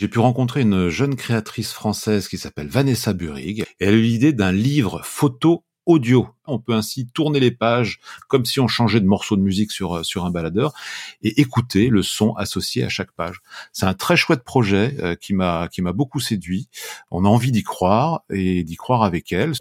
[0.00, 3.66] J'ai pu rencontrer une jeune créatrice française qui s'appelle Vanessa Burig.
[3.80, 6.26] Et elle a eu l'idée d'un livre photo audio.
[6.46, 9.98] On peut ainsi tourner les pages comme si on changeait de morceau de musique sur
[9.98, 10.72] euh, sur un baladeur
[11.22, 13.42] et écouter le son associé à chaque page.
[13.72, 16.70] C'est un très chouette projet euh, qui m'a qui m'a beaucoup séduit.
[17.10, 19.52] On a envie d'y croire et d'y croire avec elle.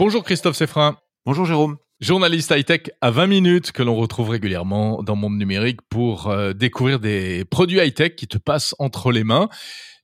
[0.00, 0.98] Bonjour Christophe Seffrin.
[1.24, 1.78] Bonjour Jérôme.
[2.00, 7.00] Journaliste high-tech à 20 minutes que l'on retrouve régulièrement dans Monde Numérique pour euh, découvrir
[7.00, 9.48] des produits high-tech qui te passent entre les mains.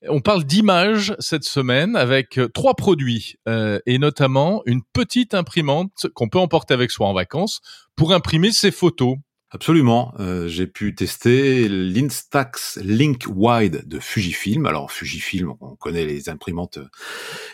[0.08, 6.08] On parle d'images cette semaine avec euh, trois produits euh, et notamment une petite imprimante
[6.16, 7.60] qu'on peut emporter avec soi en vacances
[7.94, 9.14] pour imprimer ses photos.
[9.54, 10.12] Absolument.
[10.18, 14.66] Euh, j'ai pu tester l'Instax Link Wide de Fujifilm.
[14.66, 16.80] Alors Fujifilm, on connaît les imprimantes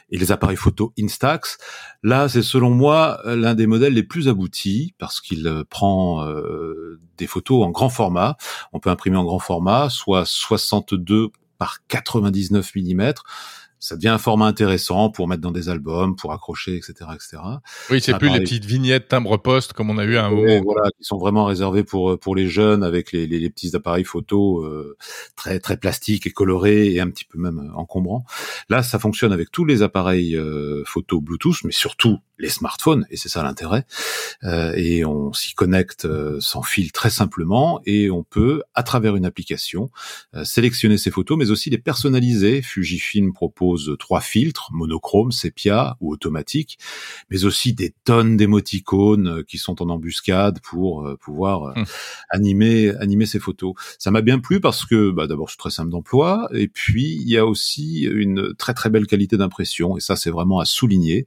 [0.08, 1.58] et les appareils photo Instax.
[2.02, 6.98] Là, c'est selon moi l'un des modèles les plus aboutis parce qu'il euh, prend euh,
[7.18, 8.38] des photos en grand format.
[8.72, 13.12] On peut imprimer en grand format, soit 62 par 99 mm
[13.80, 17.38] ça devient un format intéressant pour mettre dans des albums, pour accrocher, etc., etc.
[17.90, 20.60] Oui, c'est plus les petites vignettes timbre-poste comme on a eu à un moment.
[20.64, 24.04] Voilà, qui sont vraiment réservées pour pour les jeunes avec les, les, les petits appareils
[24.04, 24.96] photo euh,
[25.34, 28.24] très très plastiques et colorés et un petit peu même encombrants.
[28.68, 33.16] Là, ça fonctionne avec tous les appareils euh, photo Bluetooth, mais surtout les smartphones, et
[33.16, 33.84] c'est ça l'intérêt.
[34.44, 39.16] Euh, et on s'y connecte euh, sans fil très simplement, et on peut, à travers
[39.16, 39.90] une application,
[40.34, 42.62] euh, sélectionner ses photos, mais aussi les personnaliser.
[42.62, 46.78] Fujifilm propose trois filtres, monochrome, sépia ou automatique,
[47.30, 51.84] mais aussi des tonnes d'émoticônes qui sont en embuscade pour pouvoir hum.
[52.30, 53.74] animer animer ses photos.
[53.98, 57.28] Ça m'a bien plu parce que, bah, d'abord, c'est très simple d'emploi, et puis il
[57.28, 61.26] y a aussi une très très belle qualité d'impression, et ça c'est vraiment à souligner.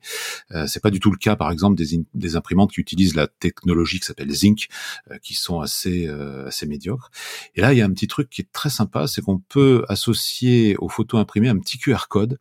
[0.68, 4.00] c'est pas du tout le cas, par exemple, des, des imprimantes qui utilisent la technologie
[4.00, 4.68] qui s'appelle Zinc,
[5.12, 7.12] euh, qui sont assez euh, assez médiocres.
[7.56, 9.86] Et là, il y a un petit truc qui est très sympa, c'est qu'on peut
[9.88, 12.33] associer aux photos imprimées un petit QR code,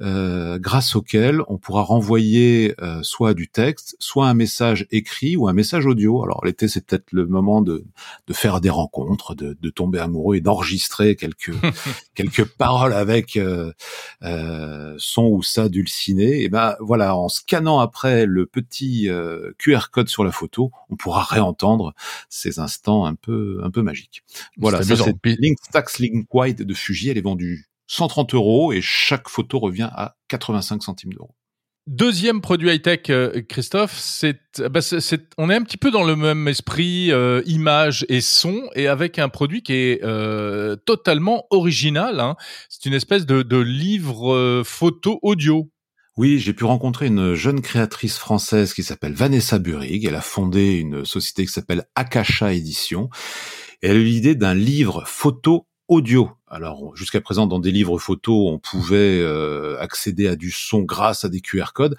[0.00, 5.52] euh, grâce auquel on pourra renvoyer soit du texte, soit un message écrit ou un
[5.52, 6.22] message audio.
[6.22, 7.84] Alors l'été, c'est peut-être le moment de,
[8.26, 11.52] de faire des rencontres, de, de tomber amoureux et d'enregistrer quelques
[12.14, 13.38] quelques paroles avec
[14.98, 16.42] son ou ça dulciné.
[16.42, 20.96] Et ben voilà, en scannant après le petit euh, QR code sur la photo, on
[20.96, 21.94] pourra réentendre
[22.28, 24.22] ces instants un peu un peu magiques.
[24.56, 27.10] Voilà, ça c'est Link Stax Link de Fuji.
[27.10, 31.34] Elle est vendue 130 euros et chaque photo revient à 85 centimes d'euros.
[31.88, 34.24] Deuxième produit high-tech, euh, Christophe,
[34.70, 38.62] bah, c'est, on est un petit peu dans le même esprit, euh, image et son,
[38.76, 40.00] et avec un produit qui est
[40.84, 42.20] totalement original.
[42.20, 42.36] Hein.
[42.68, 45.68] C'est une espèce de, de livre photo audio.
[46.16, 50.04] Oui, j'ai pu rencontrer une jeune créatrice française qui s'appelle Vanessa Burig.
[50.04, 53.08] Elle a fondé une société qui s'appelle Akasha Édition.
[53.82, 56.30] elle a eu l'idée d'un livre photo audio.
[56.46, 61.24] Alors jusqu'à présent, dans des livres photos, on pouvait euh, accéder à du son grâce
[61.24, 61.96] à des QR codes.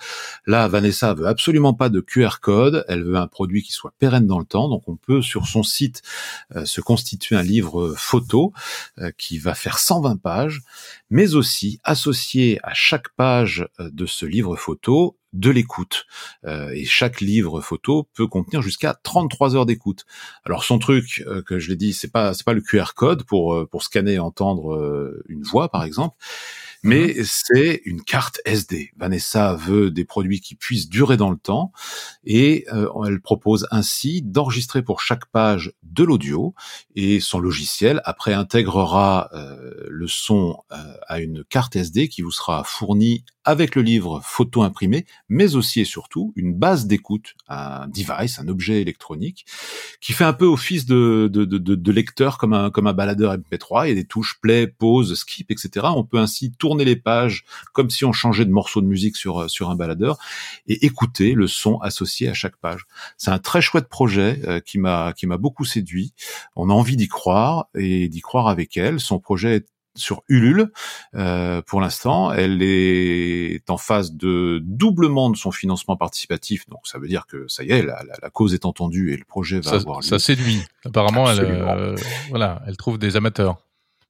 [0.47, 2.85] Là, Vanessa veut absolument pas de QR code.
[2.87, 4.69] Elle veut un produit qui soit pérenne dans le temps.
[4.69, 6.01] Donc, on peut sur son site
[6.55, 8.53] euh, se constituer un livre photo
[8.97, 10.61] euh, qui va faire 120 pages,
[11.09, 16.05] mais aussi associer à chaque page de ce livre photo de l'écoute.
[16.45, 20.05] Euh, et chaque livre photo peut contenir jusqu'à 33 heures d'écoute.
[20.45, 23.23] Alors son truc, euh, que je l'ai dit, c'est pas c'est pas le QR code
[23.23, 26.15] pour euh, pour scanner et entendre une voix par exemple,
[26.83, 27.23] mais mhm.
[27.25, 28.91] c'est une carte SD.
[28.97, 31.71] Vanessa veut des produits qui puissent durer dans le temps
[32.25, 32.65] et
[33.05, 36.53] elle propose ainsi d'enregistrer pour chaque page de l'audio
[36.95, 39.29] et son logiciel après intégrera
[39.87, 40.57] le son
[41.07, 45.81] à une carte SD qui vous sera fournie avec le livre photo imprimé, mais aussi
[45.81, 49.45] et surtout une base d'écoute, un device, un objet électronique,
[49.99, 53.35] qui fait un peu office de, de, de, de lecteur comme un, comme un baladeur
[53.35, 53.85] MP3.
[53.85, 55.87] Il y a des touches play, pause, skip, etc.
[55.95, 59.49] On peut ainsi tourner les pages comme si on changeait de morceau de musique sur,
[59.49, 60.17] sur un baladeur
[60.67, 62.85] et écouter le son associé à chaque page.
[63.17, 66.13] C'est un très chouette projet euh, qui m'a qui m'a beaucoup séduit.
[66.55, 68.99] On a envie d'y croire et d'y croire avec elle.
[68.99, 70.71] Son projet est sur Ulule
[71.15, 72.31] euh, pour l'instant.
[72.31, 77.47] Elle est en phase de doublement de son financement participatif, donc ça veut dire que
[77.47, 80.05] ça y est, la, la, cause est entendue et le projet va avoir lieu.
[80.05, 80.61] Ça séduit.
[80.85, 81.95] Apparemment, elle, euh,
[82.29, 83.57] voilà, elle trouve des amateurs.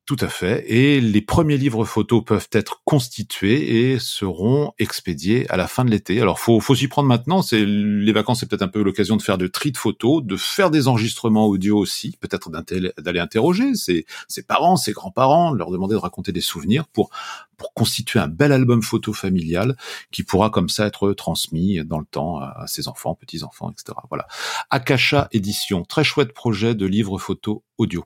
[0.08, 0.66] Tout à fait.
[0.68, 5.92] Et les premiers livres photos peuvent être constitués et seront expédiés à la fin de
[5.92, 6.20] l'été.
[6.20, 7.44] Alors, faut, faut s'y prendre maintenant.
[7.44, 10.36] C'est les vacances, c'est peut-être un peu l'occasion de faire de tri de photos, de
[10.36, 14.06] faire des enregistrements audio aussi, peut-être d'aller interroger ses,
[14.48, 17.12] parents, ses grands-parents, leur demander de raconter des souvenirs pour
[17.58, 19.78] pour constituer un bel album photo familial
[20.10, 23.96] qui pourra comme ça être transmis dans le temps à ses enfants, petits-enfants, etc.
[24.10, 24.26] Voilà.
[24.72, 28.04] Akasha Édition, très chouette projet de livre photo audio.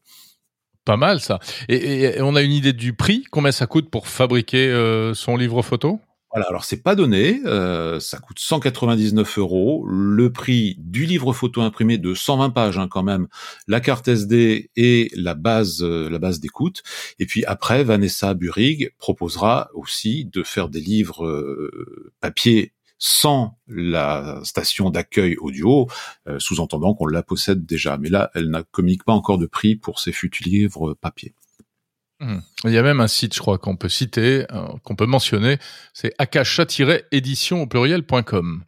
[0.86, 1.40] Pas mal ça.
[1.68, 5.64] Et, on a une idée du prix Combien ça coûte pour fabriquer euh, son livre
[5.64, 6.00] photo?
[6.32, 9.86] Voilà, alors c'est pas donné, euh, ça coûte 199 euros.
[9.88, 13.28] Le prix du livre photo imprimé de 120 pages hein, quand même,
[13.68, 16.84] la carte SD et la base, euh, la base d'écoute.
[17.20, 21.72] Et puis après, Vanessa Burig proposera aussi de faire des livres
[22.20, 22.75] papier
[23.07, 25.88] sans la station d'accueil audio,
[26.28, 27.98] euh, sous-entendant qu'on la possède déjà.
[27.98, 31.36] Mais là, elle n'a communique pas encore de prix pour ses futurs livres papier.
[32.19, 32.40] Mmh.
[32.63, 35.60] Il y a même un site, je crois, qu'on peut citer, euh, qu'on peut mentionner,
[35.94, 38.63] c'est akasha-édition au pluriel.com.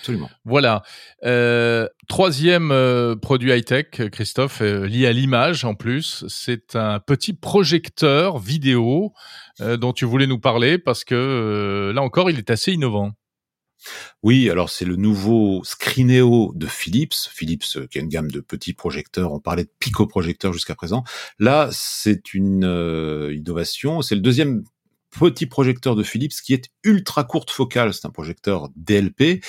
[0.00, 0.28] Absolument.
[0.44, 0.82] Voilà.
[1.24, 9.14] Euh, troisième produit high-tech, Christophe, lié à l'image en plus, c'est un petit projecteur vidéo
[9.60, 13.12] dont tu voulais nous parler parce que là encore, il est assez innovant.
[14.22, 17.14] Oui, alors c'est le nouveau Screeneo de Philips.
[17.30, 19.32] Philips euh, qui a une gamme de petits projecteurs.
[19.32, 21.04] On parlait de Pico projecteurs jusqu'à présent.
[21.38, 24.02] Là, c'est une euh, innovation.
[24.02, 24.64] C'est le deuxième
[25.18, 27.94] petit projecteur de Philips qui est ultra courte focale.
[27.94, 29.44] C'est un projecteur DLP.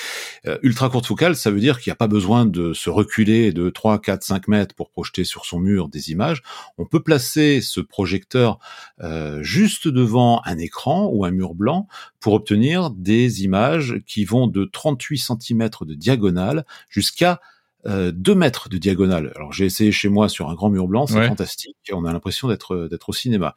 [0.46, 3.52] Euh, ultra courte focale, ça veut dire qu'il n'y a pas besoin de se reculer
[3.52, 6.44] de 3, 4, 5 mètres pour projeter sur son mur des images.
[6.78, 8.60] On peut placer ce projecteur
[9.02, 11.88] euh, juste devant un écran ou un mur blanc
[12.20, 17.40] pour obtenir des images qui vont de 38 cm de diagonale jusqu'à
[17.86, 19.32] euh, deux mètres de diagonale.
[19.36, 21.78] Alors j'ai essayé chez moi sur un grand mur blanc, c'est fantastique.
[21.92, 23.56] On a l'impression d'être d'être au cinéma.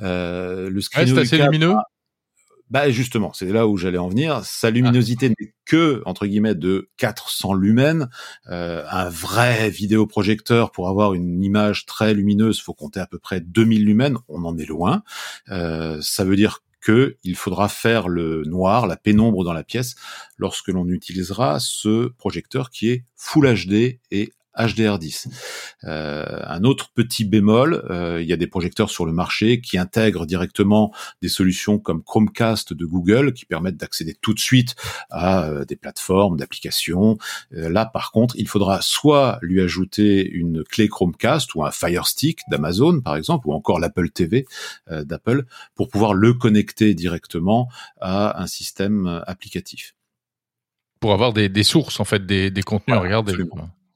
[0.00, 1.74] Euh, le screen c'est assez lumineux.
[2.70, 4.44] Bah justement, c'est là où j'allais en venir.
[4.44, 5.34] Sa luminosité ah.
[5.40, 8.08] n'est que entre guillemets de 400 lumens.
[8.48, 13.40] Euh, un vrai vidéoprojecteur pour avoir une image très lumineuse, faut compter à peu près
[13.40, 14.18] 2000 lumens.
[14.28, 15.02] On en est loin.
[15.48, 19.94] Euh, ça veut dire que il faudra faire le noir, la pénombre dans la pièce
[20.36, 25.28] lorsque l'on utilisera ce projecteur qui est Full HD et HDR10.
[25.84, 29.78] Euh, un autre petit bémol, euh, il y a des projecteurs sur le marché qui
[29.78, 30.92] intègrent directement
[31.22, 34.74] des solutions comme Chromecast de Google qui permettent d'accéder tout de suite
[35.10, 37.18] à euh, des plateformes d'applications.
[37.50, 42.40] là, par contre, il faudra soit lui ajouter une clé Chromecast ou un Fire Stick
[42.50, 44.46] d'Amazon, par exemple, ou encore l'Apple TV
[44.90, 45.44] d'Apple
[45.74, 47.68] pour pouvoir le connecter directement
[48.00, 49.94] à un système applicatif.
[51.00, 53.34] Pour avoir des, sources, en fait, des, contenus à regarder.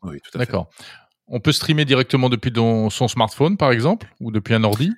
[0.05, 0.69] Oui, tout à D'accord.
[1.27, 4.93] On peut streamer directement depuis son smartphone, par exemple, ou depuis un ordi?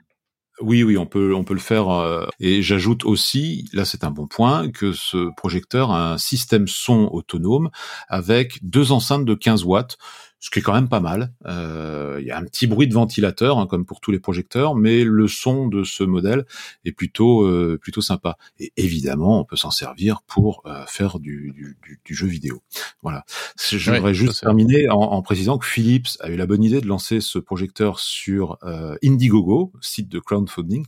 [0.61, 1.91] Oui, oui, on peut, on peut le faire.
[1.91, 6.67] Euh, et j'ajoute aussi, là c'est un bon point, que ce projecteur a un système
[6.67, 7.71] son autonome
[8.09, 9.99] avec deux enceintes de 15 watts
[10.39, 11.33] ce qui est quand même pas mal.
[11.47, 14.75] Euh, il y a un petit bruit de ventilateur, hein, comme pour tous les projecteurs,
[14.75, 16.45] mais le son de ce modèle
[16.85, 18.37] est plutôt euh, plutôt sympa.
[18.59, 22.63] Et évidemment, on peut s'en servir pour euh, faire du, du, du, jeu vidéo.
[23.03, 23.25] Voilà.
[23.71, 26.87] Je voudrais juste terminer en, en, précisant que Philips a eu la bonne idée de
[26.87, 28.59] lancer ce projecteur sur
[29.03, 30.85] Indiegogo, site de crowdfunding,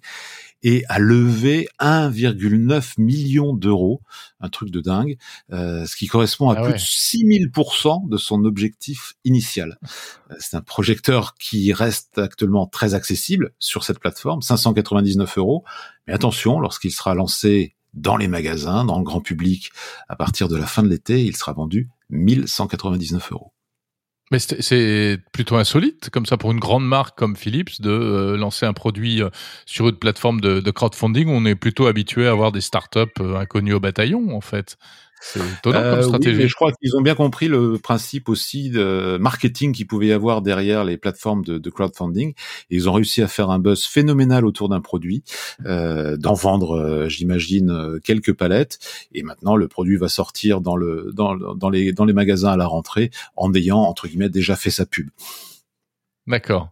[0.63, 4.03] et a levé 1,9 million d'euros,
[4.41, 5.17] un truc de dingue,
[5.53, 9.79] euh, ce qui correspond à ah plus de 6000% de son objectif initial.
[10.31, 15.65] Euh, c'est un projecteur qui reste actuellement très accessible sur cette plateforme, 599 euros,
[16.07, 19.71] mais attention, lorsqu'il sera lancé dans les magasins, dans le grand public,
[20.09, 23.53] à partir de la fin de l'été, il sera vendu 1199 euros.
[24.31, 28.67] Mais c'est plutôt insolite, comme ça, pour une grande marque comme Philips, de euh, lancer
[28.67, 29.31] un produit euh,
[29.65, 31.29] sur une plateforme de, crowdfunding.
[31.29, 34.77] On est plutôt habitué à avoir des startups euh, inconnues au bataillon, en fait.
[35.21, 36.49] C'est étonnant comme stratégie.
[36.49, 40.43] je crois qu'ils ont bien compris le principe aussi de marketing qu'il pouvait y avoir
[40.43, 42.31] derrière les plateformes de, de, crowdfunding.
[42.31, 45.23] Et ils ont réussi à faire un buzz phénoménal autour d'un produit,
[45.67, 48.79] euh, d'en vendre, j'imagine, quelques palettes.
[49.13, 52.57] Et maintenant, le produit va sortir dans le dans, dans les dans les magasins à
[52.57, 55.09] la rentrée en ayant entre guillemets déjà fait sa pub.
[56.29, 56.71] D'accord.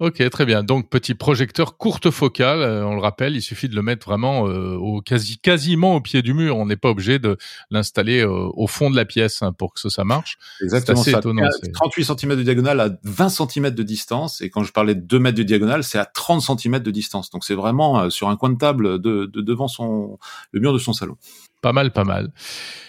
[0.00, 0.64] Ok, très bien.
[0.64, 4.48] Donc petit projecteur courte focale, euh, on le rappelle, il suffit de le mettre vraiment
[4.48, 6.56] euh, au quasi quasiment au pied du mur.
[6.56, 7.36] On n'est pas obligé de
[7.70, 10.36] l'installer euh, au fond de la pièce hein, pour que ça, marche.
[10.62, 11.02] Exactement.
[11.02, 11.48] C'est étonnant.
[11.74, 15.18] 38 cm de diagonale à 20 cm de distance, et quand je parlais de 2
[15.18, 17.30] mètres de diagonale, c'est à 30 cm de distance.
[17.30, 20.18] Donc c'est vraiment sur un coin de table de, devant son
[20.52, 21.16] le mur de son salon.
[21.62, 22.32] Pas mal, pas mal.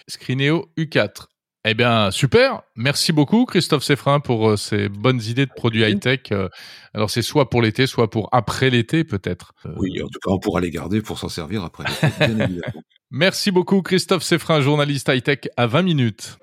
[0.08, 1.28] Screeneo U4
[1.72, 2.64] Eh bien, super.
[2.76, 6.22] Merci beaucoup, Christophe Seffrin, pour euh, ces bonnes idées de produits high-tech.
[6.32, 6.50] Euh,
[6.96, 9.54] alors, c'est soit pour l'été, soit pour après l'été, peut-être.
[9.78, 12.84] Oui, en tout cas, on pourra les garder pour s'en servir après l'été, bien évidemment.
[13.12, 16.40] Merci beaucoup, Christophe Seffrin, journaliste high-tech à 20 minutes.